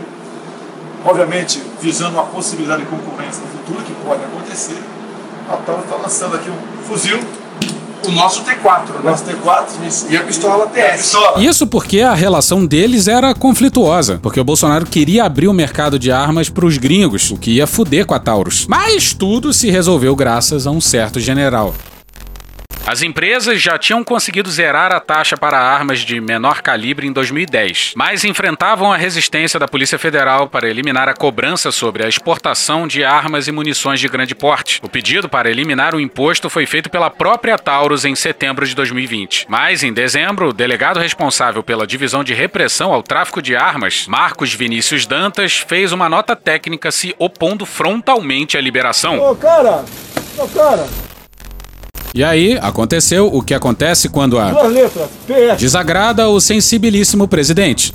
[1.06, 4.82] Obviamente, visando uma possibilidade de concorrência no futuro, que pode acontecer.
[5.50, 7.20] A Taurus está lançando aqui um fuzil.
[8.08, 9.00] O nosso T4, né?
[9.02, 11.16] O nosso T4 e a pistola TS.
[11.38, 16.12] Isso porque a relação deles era conflituosa, porque o Bolsonaro queria abrir o mercado de
[16.12, 18.66] armas para os gringos, o que ia fuder com a Taurus.
[18.68, 21.74] Mas tudo se resolveu graças a um certo general.
[22.90, 27.94] As empresas já tinham conseguido zerar a taxa para armas de menor calibre em 2010,
[27.96, 33.04] mas enfrentavam a resistência da Polícia Federal para eliminar a cobrança sobre a exportação de
[33.04, 34.80] armas e munições de grande porte.
[34.84, 39.46] O pedido para eliminar o imposto foi feito pela própria Taurus em setembro de 2020.
[39.48, 44.54] Mas, em dezembro, o delegado responsável pela divisão de repressão ao tráfico de armas, Marcos
[44.54, 49.20] Vinícius Dantas, fez uma nota técnica se opondo frontalmente à liberação.
[49.20, 49.86] Ô, cara!
[50.38, 50.88] Ô, cara!
[52.14, 54.52] E aí, aconteceu o que acontece quando a
[55.58, 57.94] desagrada o sensibilíssimo presidente.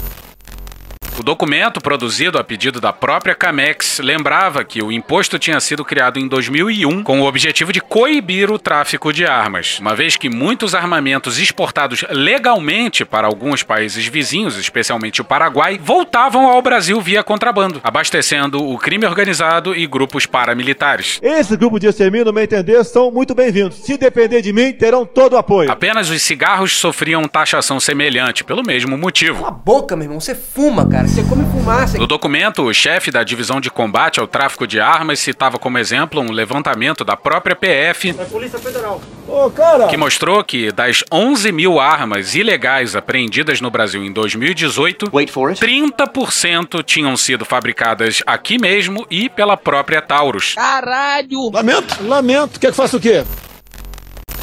[1.25, 6.19] O documento, produzido a pedido da própria Camex, lembrava que o imposto tinha sido criado
[6.19, 10.75] em 2001 com o objetivo de coibir o tráfico de armas, uma vez que muitos
[10.75, 17.81] armamentos exportados legalmente para alguns países vizinhos, especialmente o Paraguai, voltavam ao Brasil via contrabando,
[17.83, 21.21] abastecendo o crime organizado e grupos paramilitares.
[21.23, 23.79] Esse grupo de extermínio, no meu entender, são muito bem-vindos.
[23.79, 25.73] Se depender de mim, terão todo o apoio.
[25.73, 29.37] Apenas os cigarros sofriam taxação semelhante, pelo mesmo motivo.
[29.37, 30.21] Cala a boca, meu irmão.
[30.21, 31.14] Você fuma, cara.
[31.15, 31.97] Você come fumaça.
[31.97, 36.21] No documento, o chefe da divisão de combate ao tráfico de armas citava como exemplo
[36.21, 38.11] um levantamento da própria PF.
[38.19, 39.01] É Polícia Federal.
[39.29, 39.87] Ô, cara!
[39.87, 47.17] Que mostrou que das 11 mil armas ilegais apreendidas no Brasil em 2018, 30% tinham
[47.17, 50.55] sido fabricadas aqui mesmo e pela própria Taurus.
[50.57, 51.49] Caralho!
[51.53, 52.59] Lamento, lamento.
[52.59, 53.23] Quer que faça o quê?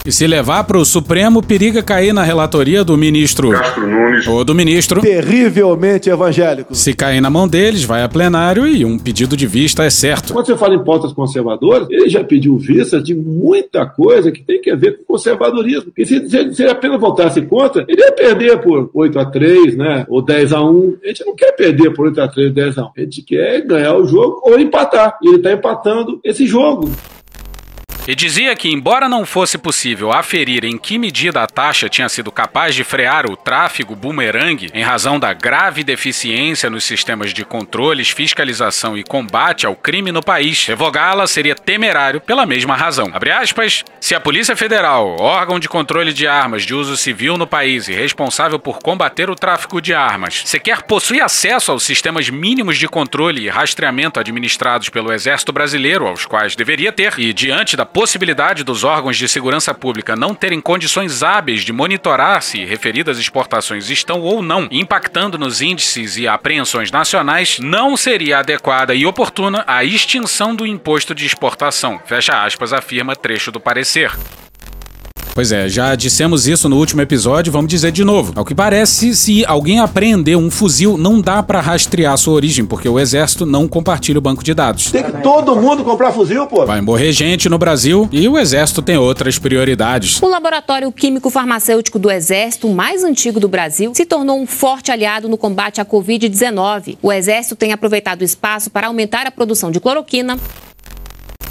[0.04, 3.52] E se levar pro Supremo, periga cair na relatoria do ministro.
[3.52, 4.28] Castro Nunes.
[4.28, 5.00] Ou do ministro.
[5.00, 6.74] Terrivelmente evangélico.
[6.74, 10.34] Se cair na mão deles, vai a plenário e um pedido de vista é certo.
[10.34, 14.60] Quando você fala em pautas conservadoras, ele já pediu vista de muita coisa que tem
[14.60, 15.92] que ver com conservadorismo.
[15.96, 19.78] E se, se, se ele apenas votasse contra, ele ia perder por 8 a 3
[19.78, 20.06] né?
[20.10, 22.86] Ou 10 a 1 A gente não quer perder por 8 a 3 10 a
[22.86, 25.20] 1 A gente quer ganhar o jogo ou empatar.
[25.22, 26.90] E ele está empatando esse jogo.
[28.08, 32.32] E dizia que, embora não fosse possível aferir em que medida a taxa tinha sido
[32.32, 38.10] capaz de frear o tráfego bumerangue em razão da grave deficiência nos sistemas de controles,
[38.10, 43.12] fiscalização e combate ao crime no país, revogá-la seria temerário pela mesma razão.
[43.14, 47.46] Abre aspas, se a Polícia Federal, órgão de controle de armas de uso civil no
[47.46, 52.80] país e responsável por combater o tráfico de armas, sequer possui acesso aos sistemas mínimos
[52.80, 57.92] de controle e rastreamento administrados pelo Exército Brasileiro, aos quais deveria ter, e diante da
[58.64, 64.22] dos órgãos de segurança pública não terem condições hábeis de monitorar se referidas exportações estão
[64.22, 70.56] ou não impactando nos índices e apreensões nacionais, não seria adequada e oportuna a extinção
[70.56, 72.02] do imposto de exportação.
[72.06, 74.12] Fecha aspas, afirma trecho do parecer.
[75.34, 78.34] Pois é, já dissemos isso no último episódio, vamos dizer de novo.
[78.36, 82.90] Ao que parece, se alguém apreender um fuzil, não dá para rastrear sua origem, porque
[82.90, 84.92] o exército não compartilha o banco de dados.
[84.92, 86.66] Tem que todo mundo comprar fuzil, pô.
[86.66, 90.22] Vai morrer gente no Brasil e o exército tem outras prioridades.
[90.22, 95.30] O laboratório químico farmacêutico do exército, mais antigo do Brasil, se tornou um forte aliado
[95.30, 96.98] no combate à Covid-19.
[97.02, 100.38] O exército tem aproveitado o espaço para aumentar a produção de cloroquina,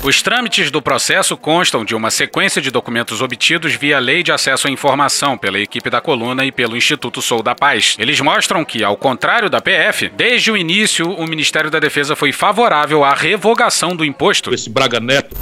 [0.02, 4.66] os trâmites do processo constam de uma sequência de documentos obtidos via Lei de Acesso
[4.66, 7.96] à Informação pela equipe da coluna e pelo Instituto Sou da Paz.
[7.98, 12.32] Eles mostram que, ao contrário da PF, desde o início o Ministério da Defesa foi
[12.32, 14.54] favorável à revogação do imposto.
[14.54, 15.36] Esse Braga Neto.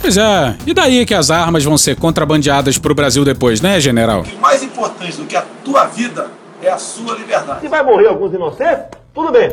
[0.00, 4.24] Pois é, e daí que as armas vão ser contrabandeadas pro Brasil depois, né, general?
[4.40, 6.28] Mais importante do que a tua vida
[6.62, 7.60] é a sua liberdade.
[7.60, 9.52] Se vai morrer alguns inocentes, tudo bem.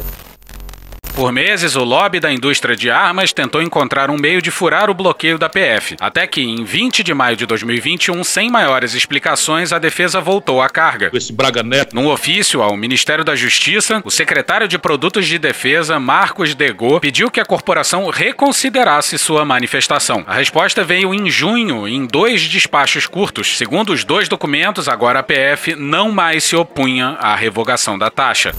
[1.20, 4.94] Por meses, o lobby da indústria de armas tentou encontrar um meio de furar o
[4.94, 9.80] bloqueio da PF, até que, em 20 de maio de 2021, sem maiores explicações, a
[9.80, 11.10] defesa voltou à carga.
[11.14, 11.94] Esse Braga Neto.
[11.94, 17.30] Num ofício ao Ministério da Justiça, o secretário de Produtos de Defesa, Marcos Degô, pediu
[17.30, 20.24] que a corporação reconsiderasse sua manifestação.
[20.26, 23.58] A resposta veio em junho, em dois despachos curtos.
[23.58, 28.56] Segundo os dois documentos, agora a PF não mais se opunha à revogação da taxa.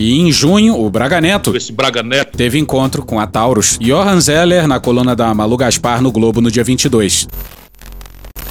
[0.00, 2.34] E em junho, o Braga Neto, Esse Braga Neto.
[2.34, 3.76] teve encontro com a Taurus.
[3.78, 7.28] Johan Zeller na coluna da Malu Gaspar no Globo no dia 22.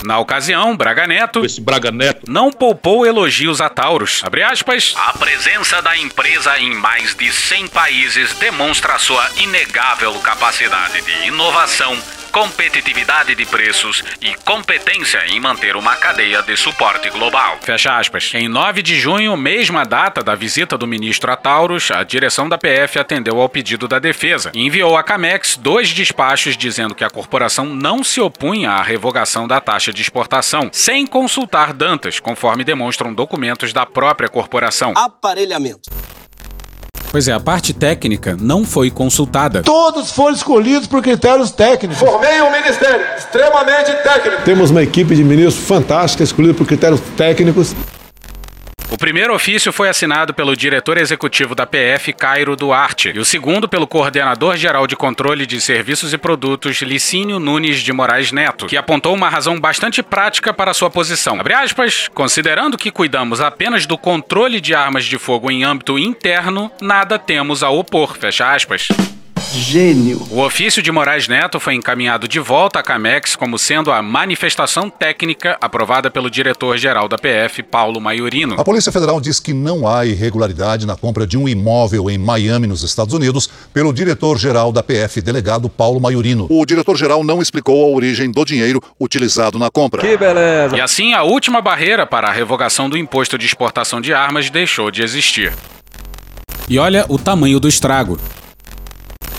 [0.05, 2.31] Na ocasião, Braga Neto Esse Braga Neto.
[2.31, 4.21] não poupou elogios a Taurus.
[4.23, 4.93] Abre aspas.
[4.95, 11.97] A presença da empresa em mais de 100 países demonstra sua inegável capacidade de inovação,
[12.31, 17.57] competitividade de preços e competência em manter uma cadeia de suporte global.
[17.61, 18.31] Fecha aspas.
[18.33, 22.57] Em 9 de junho, mesma data da visita do ministro a Taurus, a direção da
[22.57, 27.09] PF atendeu ao pedido da defesa e enviou à Camex dois despachos dizendo que a
[27.09, 33.13] corporação não se opunha à revogação da taxa de exportação, sem consultar Dantas, conforme demonstram
[33.13, 34.93] documentos da própria corporação.
[34.95, 35.89] Aparelhamento.
[37.11, 39.63] Pois é, a parte técnica não foi consultada.
[39.63, 41.97] Todos foram escolhidos por critérios técnicos.
[41.97, 44.43] Formei um ministério extremamente técnico.
[44.43, 47.75] Temos uma equipe de ministros fantástica, escolhida por critérios técnicos.
[48.91, 53.69] O primeiro ofício foi assinado pelo diretor executivo da PF, Cairo Duarte, e o segundo
[53.69, 59.13] pelo coordenador-geral de controle de serviços e produtos, Licínio Nunes de Moraes Neto, que apontou
[59.13, 61.39] uma razão bastante prática para sua posição.
[61.39, 66.71] Abre aspas, considerando que cuidamos apenas do controle de armas de fogo em âmbito interno,
[66.81, 68.17] nada temos a opor.
[68.17, 68.87] Fecha aspas.
[69.39, 70.27] Gênio.
[70.29, 74.89] O ofício de Moraes Neto foi encaminhado de volta à Camex como sendo a manifestação
[74.89, 78.59] técnica aprovada pelo diretor-geral da PF, Paulo Maiorino.
[78.59, 82.67] A Polícia Federal diz que não há irregularidade na compra de um imóvel em Miami,
[82.67, 86.45] nos Estados Unidos, pelo diretor-geral da PF, delegado Paulo Maiorino.
[86.49, 90.01] O diretor-geral não explicou a origem do dinheiro utilizado na compra.
[90.01, 90.75] Que beleza.
[90.75, 94.91] E assim, a última barreira para a revogação do imposto de exportação de armas deixou
[94.91, 95.53] de existir.
[96.67, 98.19] E olha o tamanho do estrago.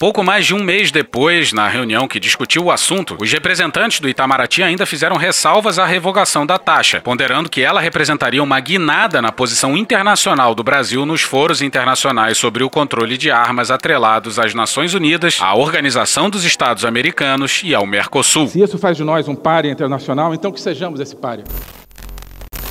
[0.01, 4.09] Pouco mais de um mês depois, na reunião que discutiu o assunto, os representantes do
[4.09, 9.31] Itamaraty ainda fizeram ressalvas à revogação da taxa, ponderando que ela representaria uma guinada na
[9.31, 14.95] posição internacional do Brasil nos foros internacionais sobre o controle de armas atrelados às Nações
[14.95, 18.49] Unidas, à Organização dos Estados Americanos e ao Mercosul.
[18.49, 21.45] Se isso faz de nós um páreo internacional, então que sejamos esse páreo.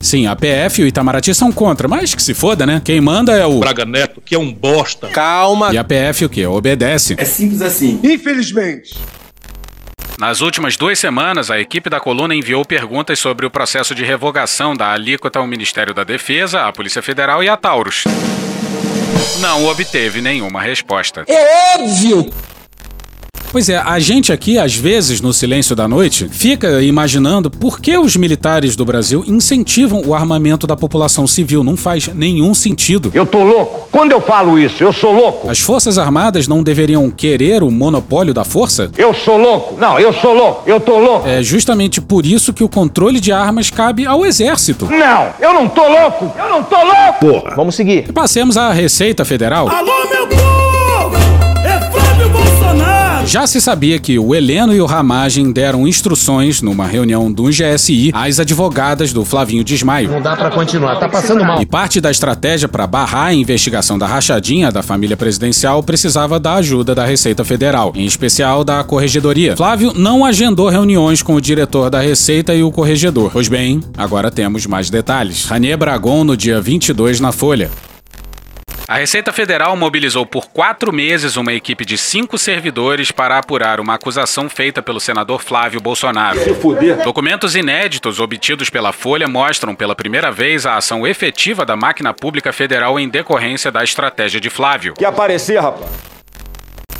[0.02, 2.82] Sim, a PF e o Itamaraty são contra, mas que se foda, né?
[2.84, 5.10] Quem manda é o Braga Neto, que é um bosta.
[5.10, 5.74] Calma.
[5.74, 6.46] E a PF o quê?
[6.46, 7.16] Obedece.
[7.18, 8.00] É simples assim.
[8.04, 8.98] Infelizmente.
[10.18, 14.76] Nas últimas duas semanas, a equipe da coluna enviou perguntas sobre o processo de revogação
[14.76, 18.04] da alíquota ao Ministério da Defesa, à Polícia Federal e à Taurus.
[19.40, 21.24] Não obteve nenhuma resposta.
[21.28, 22.30] É óbvio.
[23.52, 27.98] Pois é, a gente aqui, às vezes, no silêncio da noite, fica imaginando por que
[27.98, 31.64] os militares do Brasil incentivam o armamento da população civil.
[31.64, 33.10] Não faz nenhum sentido.
[33.12, 33.90] Eu tô louco.
[33.92, 35.50] Quando eu falo isso, eu sou louco.
[35.50, 38.92] As Forças Armadas não deveriam querer o monopólio da força?
[38.96, 39.76] Eu sou louco.
[39.80, 40.70] Não, eu sou louco.
[40.70, 41.28] Eu tô louco.
[41.28, 44.86] É justamente por isso que o controle de armas cabe ao Exército.
[44.86, 46.32] Não, eu não tô louco.
[46.38, 47.20] Eu não tô louco.
[47.20, 47.56] Porra.
[47.56, 48.06] Vamos seguir.
[48.08, 49.68] E passemos à Receita Federal.
[49.68, 50.49] Alô, meu povo!
[53.30, 58.10] Já se sabia que o Heleno e o Ramagem deram instruções numa reunião do GSI
[58.12, 60.10] às advogadas do Flavinho Desmaio.
[60.10, 61.62] Não dá pra continuar, tá passando mal.
[61.62, 66.56] E parte da estratégia para barrar a investigação da rachadinha da família presidencial precisava da
[66.56, 69.56] ajuda da Receita Federal, em especial da Corregedoria.
[69.56, 73.30] Flávio não agendou reuniões com o diretor da Receita e o corregedor.
[73.32, 75.46] Pois bem, agora temos mais detalhes.
[75.46, 77.70] Ranier Bragon no dia 22 na Folha.
[78.90, 83.94] A Receita Federal mobilizou por quatro meses uma equipe de cinco servidores para apurar uma
[83.94, 86.40] acusação feita pelo senador Flávio Bolsonaro.
[87.04, 92.52] Documentos inéditos obtidos pela Folha mostram pela primeira vez a ação efetiva da máquina pública
[92.52, 94.96] federal em decorrência da estratégia de Flávio.
[94.96, 96.19] Que aparecer, rapaz.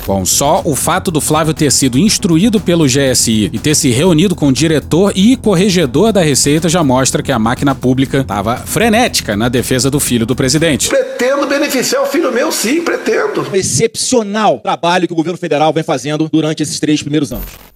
[0.06, 4.36] Bom, só o fato do Flávio ter sido instruído pelo GSI e ter se reunido
[4.36, 9.38] com o diretor e corregedor da Receita já mostra que a máquina pública estava frenética
[9.38, 10.90] na defesa do filho do presidente.
[10.90, 13.48] Pretendo beneficiar o filho meu, sim, pretendo.
[13.54, 17.69] Excepcional trabalho que o governo federal vem fazendo durante esses três primeiros anos.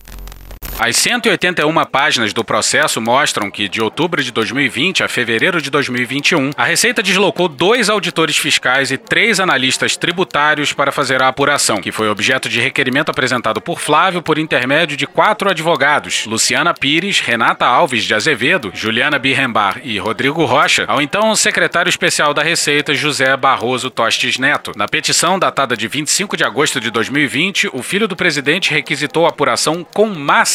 [0.80, 6.50] As 181 páginas do processo mostram que, de outubro de 2020 a fevereiro de 2021,
[6.58, 11.92] a Receita deslocou dois auditores fiscais e três analistas tributários para fazer a apuração, que
[11.92, 17.66] foi objeto de requerimento apresentado por Flávio por intermédio de quatro advogados: Luciana Pires, Renata
[17.66, 23.38] Alves de Azevedo, Juliana Birrembar e Rodrigo Rocha, ao então secretário especial da Receita, José
[23.38, 24.72] Barroso Tostes Neto.
[24.76, 29.30] Na petição datada de 25 de agosto de 2020, o filho do presidente requisitou a
[29.30, 30.10] apuração com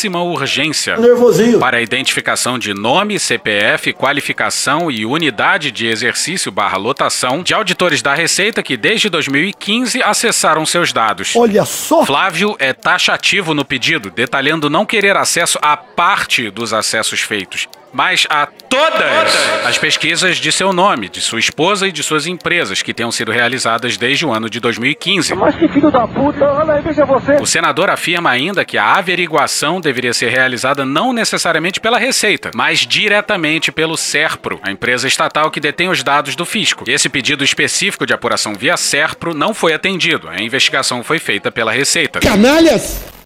[0.09, 1.59] máxima urgência Nervosinho.
[1.59, 8.03] para a identificação de nome, CPF, qualificação e unidade de exercício barra lotação de auditores
[8.03, 11.35] da Receita que desde 2015 acessaram seus dados.
[11.37, 12.05] Olha só.
[12.05, 18.27] Flávio é taxativo no pedido, detalhando não querer acesso a parte dos acessos feitos, mas
[18.29, 22.95] a todas as pesquisas de seu nome, de sua esposa e de suas empresas que
[22.95, 25.35] tenham sido realizadas desde o ano de 2015.
[25.35, 27.37] Mas que filho da puta, olha aí, veja você.
[27.37, 32.81] O senador afirma ainda que a averiguação deveria ser realizada não necessariamente pela Receita, mas
[32.81, 36.85] diretamente pelo SERPRO, a empresa estatal que detém os dados do fisco.
[36.87, 40.29] Esse pedido específico de apuração via SERPRO não foi atendido.
[40.29, 42.21] A investigação foi feita pela Receita.
[42.21, 43.19] Canalhas!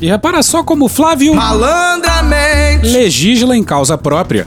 [0.00, 2.86] E repara só como Flávio Malandramente.
[2.86, 4.46] legisla em causa própria.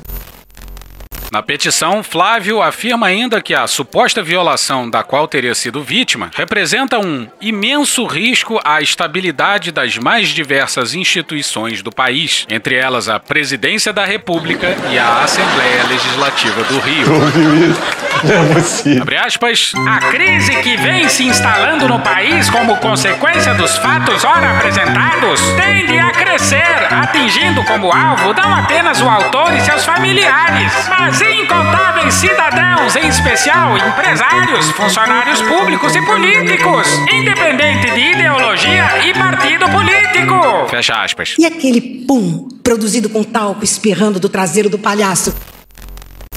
[1.32, 6.98] Na petição, Flávio afirma ainda que a suposta violação da qual teria sido vítima representa
[6.98, 13.94] um imenso risco à estabilidade das mais diversas instituições do país, entre elas a Presidência
[13.94, 18.00] da República e a Assembleia Legislativa do Rio.
[18.20, 19.02] É possível.
[19.04, 19.72] Abre aspas.
[19.88, 25.98] A crise que vem se instalando no país como consequência dos fatos ora apresentados tende
[25.98, 32.96] a crescer, atingindo como alvo não apenas o autor e seus familiares, mas incontáveis cidadãos,
[32.96, 40.68] em especial empresários, funcionários públicos e políticos, independente de ideologia e partido político.
[40.70, 41.36] Fecha aspas.
[41.38, 45.36] E aquele pum produzido com talco espirrando do traseiro do palhaço?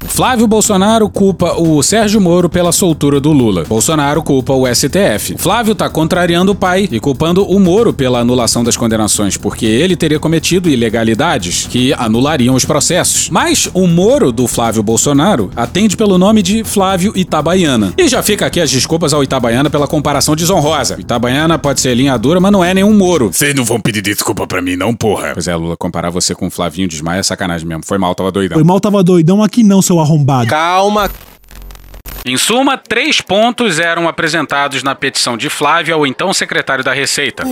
[0.06, 3.64] Flávio Bolsonaro culpa o Sérgio Moro pela soltura do Lula.
[3.64, 5.36] Bolsonaro culpa o STF.
[5.38, 9.96] Flávio tá contrariando o pai e culpando o Moro pela anulação das condenações, porque ele
[9.96, 13.30] teria cometido ilegalidades que anulariam os processos.
[13.30, 17.94] Mas o Moro do Flávio Bolsonaro atende pelo nome de Flávio Itabaiana.
[17.96, 21.00] E já fica aqui as desculpas ao Itabaiana pela comparação desonrosa.
[21.00, 23.32] Itabaiana pode ser linha dura, mas não é nenhum Moro.
[23.32, 25.30] Vocês não vão pedir desculpa pra mim, não, porra.
[25.32, 27.82] Pois é, Lula, comparar você com o Flavinho Desmaia é sacanagem mesmo.
[27.86, 28.56] Foi mal, tava doidão.
[28.56, 30.48] Foi mal, tava doidão aqui não, seu arrombado.
[30.48, 31.10] Calma.
[32.24, 37.44] Em suma, três pontos eram apresentados na petição de Flávio ao então secretário da Receita.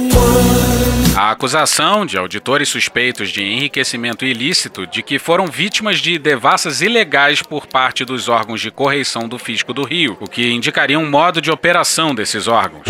[1.16, 7.42] A acusação de auditores suspeitos de enriquecimento ilícito de que foram vítimas de devassas ilegais
[7.42, 11.40] por parte dos órgãos de correição do Fisco do Rio, o que indicaria um modo
[11.40, 12.84] de operação desses órgãos.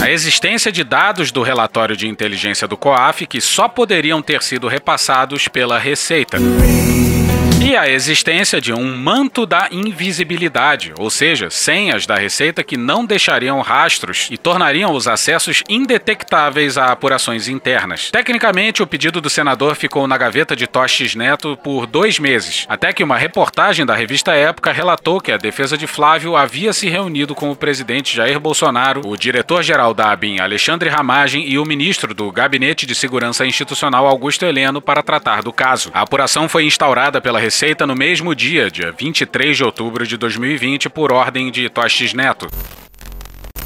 [0.00, 4.68] A existência de dados do relatório de inteligência do COAF que só poderiam ter sido
[4.68, 6.38] repassados pela Receita.
[7.60, 13.04] E a existência de um manto da invisibilidade, ou seja, senhas da Receita que não
[13.04, 18.10] deixariam rastros e tornariam os acessos indetectáveis a apurações internas.
[18.12, 22.92] Tecnicamente, o pedido do senador ficou na gaveta de Tostes Neto por dois meses, até
[22.92, 27.34] que uma reportagem da revista Época relatou que a defesa de Flávio havia se reunido
[27.34, 32.30] com o presidente Jair Bolsonaro, o diretor-geral da ABIN, Alexandre Ramagem, e o ministro do
[32.30, 35.90] Gabinete de Segurança Institucional, Augusto Heleno, para tratar do caso.
[35.92, 40.90] A apuração foi instaurada pela Receita no mesmo dia, dia 23 de outubro de 2020,
[40.90, 42.46] por ordem de Tostes Neto.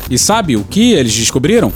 [0.08, 1.72] E sabe o que eles descobriram?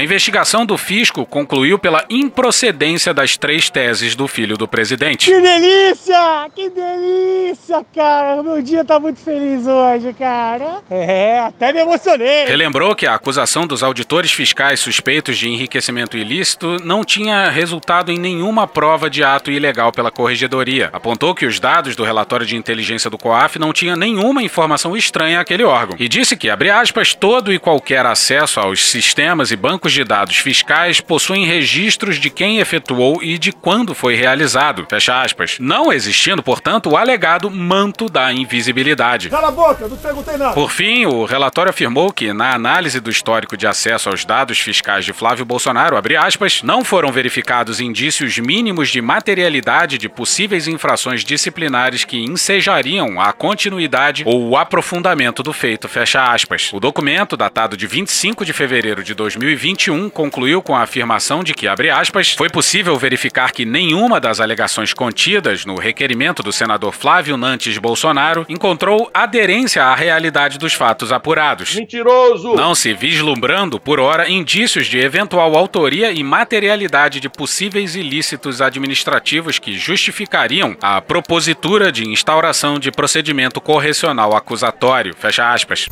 [0.00, 5.26] A investigação do fisco concluiu pela improcedência das três teses do filho do presidente.
[5.26, 6.48] Que delícia!
[6.54, 8.42] Que delícia, cara!
[8.42, 10.78] Meu dia tá muito feliz hoje, cara.
[10.90, 12.46] É, até me emocionei.
[12.46, 18.18] Relembrou que a acusação dos auditores fiscais suspeitos de enriquecimento ilícito não tinha resultado em
[18.18, 20.88] nenhuma prova de ato ilegal pela corregedoria.
[20.94, 25.40] Apontou que os dados do relatório de inteligência do COAF não tinham nenhuma informação estranha
[25.40, 25.96] àquele órgão.
[25.98, 30.04] E disse que, abre aspas, todo e qualquer acesso aos sistemas e bancos bancos de
[30.04, 34.86] dados fiscais possuem registros de quem efetuou e de quando foi realizado.
[34.88, 35.56] Fecha aspas.
[35.58, 39.28] Não existindo, portanto, o alegado manto da invisibilidade.
[39.28, 40.54] Cala a boca, não perguntei nada.
[40.54, 45.04] Por fim, o relatório afirmou que, na análise do histórico de acesso aos dados fiscais
[45.04, 52.04] de Flávio Bolsonaro, aspas, não foram verificados indícios mínimos de materialidade de possíveis infrações disciplinares
[52.04, 55.88] que ensejariam a continuidade ou o aprofundamento do feito.
[55.88, 56.70] Fecha aspas.
[56.72, 61.54] O documento, datado de 25 de fevereiro de 2020, 2021 concluiu com a afirmação de
[61.54, 66.92] que, abre aspas, foi possível verificar que nenhuma das alegações contidas no requerimento do senador
[66.92, 71.74] Flávio Nantes Bolsonaro encontrou aderência à realidade dos fatos apurados.
[71.74, 72.54] Mentiroso!
[72.54, 79.58] Não se vislumbrando, por hora, indícios de eventual autoria e materialidade de possíveis ilícitos administrativos
[79.58, 85.14] que justificariam a propositura de instauração de procedimento correcional acusatório.
[85.16, 85.88] Fecha aspas.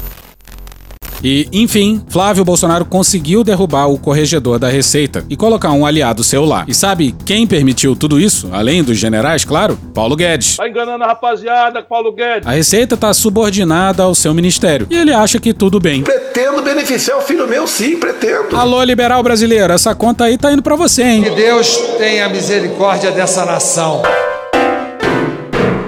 [1.22, 6.44] E, enfim, Flávio Bolsonaro conseguiu derrubar o corregedor da Receita e colocar um aliado seu
[6.44, 6.64] lá.
[6.68, 8.48] E sabe quem permitiu tudo isso?
[8.52, 9.78] Além dos generais, claro?
[9.94, 10.56] Paulo Guedes.
[10.56, 12.46] Tá enganando a rapaziada, Paulo Guedes.
[12.46, 14.86] A Receita tá subordinada ao seu ministério.
[14.90, 16.02] E ele acha que tudo bem.
[16.02, 18.56] Pretendo beneficiar o filho meu, sim, pretendo.
[18.56, 21.22] Alô, liberal brasileiro, essa conta aí tá indo para você, hein?
[21.22, 24.02] Que Deus tenha misericórdia dessa nação.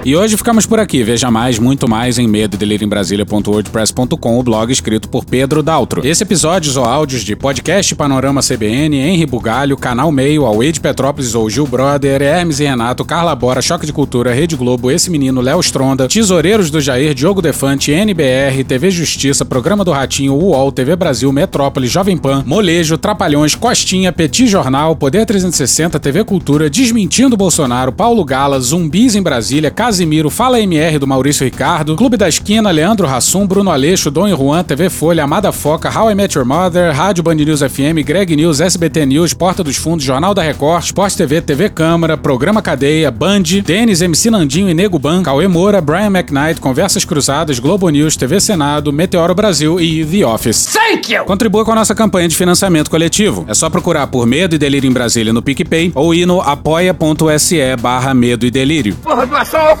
[0.03, 1.03] E hoje ficamos por aqui.
[1.03, 6.05] Veja mais, muito mais em medo em Brasília.wordpress.com, o blog escrito por Pedro Daltro.
[6.05, 11.35] Esse episódios ou áudios de podcast Panorama CBN, Henri Bugalho, Canal Meio, Away de Petrópolis
[11.35, 15.39] ou Gil Brother, Hermes e Renato, Carla Bora, Choque de Cultura, Rede Globo, Esse Menino,
[15.39, 20.95] Léo Stronda, Tesoureiros do Jair, Diogo Defante, NBR, TV Justiça, Programa do Ratinho, UOL, TV
[20.95, 27.91] Brasil, Metrópole, Jovem Pan, Molejo, Trapalhões, Costinha, Petit Jornal, Poder 360, TV Cultura, Desmentindo Bolsonaro,
[27.91, 33.05] Paulo Gala, Zumbis em Brasília, Casimiro, Fala MR do Maurício Ricardo, Clube da Esquina, Leandro
[33.05, 36.95] Rassum, Bruno Aleixo, Dom e Juan, TV Folha, Amada Foca, How I Met Your Mother,
[36.95, 41.13] Rádio Band News FM, Greg News, SBT News, Porta dos Fundos, Jornal da Record, Sport
[41.13, 46.07] TV, TV Câmara, Programa Cadeia, Band, Denis, MC Nandinho e Nego Ban, Cauê Moura, Brian
[46.07, 50.67] McKnight, Conversas Cruzadas, Globo News, TV Senado, Meteoro Brasil e The Office.
[50.67, 51.25] Thank you!
[51.25, 53.43] Contribua com a nossa campanha de financiamento coletivo.
[53.45, 57.75] É só procurar por Medo e Delírio em Brasília no PicPay ou ir no apoia.se
[57.75, 58.95] barra Medo e Delírio.
[59.03, 59.80] Porra, doação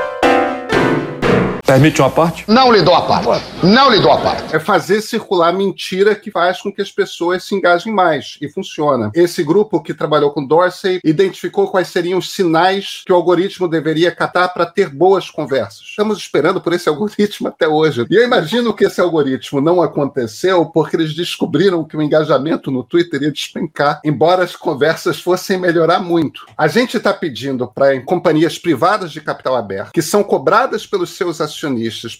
[1.71, 2.43] Permite uma parte?
[2.49, 3.45] Não lhe dou a parte.
[3.63, 4.53] Não lhe dou a parte.
[4.53, 8.37] É fazer circular mentira que faz com que as pessoas se engajem mais.
[8.41, 9.09] E funciona.
[9.15, 14.13] Esse grupo que trabalhou com Dorsey identificou quais seriam os sinais que o algoritmo deveria
[14.13, 15.83] catar para ter boas conversas.
[15.87, 18.05] Estamos esperando por esse algoritmo até hoje.
[18.09, 22.83] E eu imagino que esse algoritmo não aconteceu porque eles descobriram que o engajamento no
[22.83, 26.45] Twitter ia despencar, embora as conversas fossem melhorar muito.
[26.57, 31.39] A gente está pedindo para companhias privadas de capital aberto, que são cobradas pelos seus
[31.39, 31.60] acionistas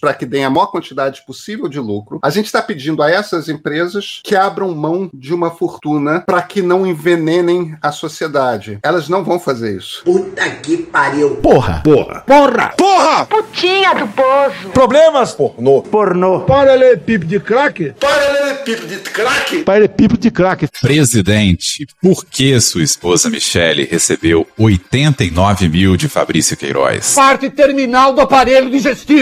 [0.00, 3.48] para que deem a maior quantidade possível de lucro, a gente está pedindo a essas
[3.48, 8.78] empresas que abram mão de uma fortuna para que não envenenem a sociedade.
[8.82, 10.02] Elas não vão fazer isso.
[10.04, 11.36] Puta que pariu.
[11.36, 11.80] Porra.
[11.82, 12.20] Porra.
[12.26, 12.74] Porra.
[12.76, 13.26] Porra!
[13.26, 14.68] Putinha do poço.
[14.72, 15.32] Problemas?
[15.32, 15.82] Pornô.
[15.82, 16.40] Pornô.
[16.40, 17.94] Paralelepípedo de crack?
[17.98, 19.62] Paralelepípedo de crack.
[19.62, 20.68] Paralelepípedo de crack.
[20.80, 27.14] Presidente, por que sua esposa Michele recebeu 89 mil de Fabrício Queiroz?
[27.14, 29.21] Parte terminal do aparelho digestivo.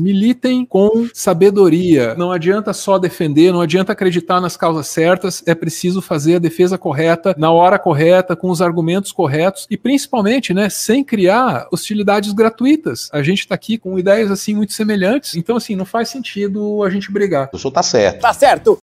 [0.00, 2.16] Militem com sabedoria.
[2.16, 6.76] Não adianta só defender, não adianta acreditar nas causas certas, é preciso fazer a defesa
[6.76, 13.08] correta, na hora correta, com os argumentos corretos e principalmente, né, sem criar hostilidades gratuitas.
[13.12, 16.90] A gente tá aqui com ideias assim muito semelhantes, então assim, não faz sentido a
[16.90, 17.48] gente brigar.
[17.52, 18.20] O senhor tá certo.
[18.20, 18.78] Tá certo.